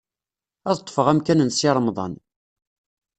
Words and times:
Ad 0.69 0.77
ṭṭfeɣ 0.81 1.05
amkan 1.11 1.43
n 1.43 1.49
Si 1.57 1.69
Remḍan. 1.75 2.13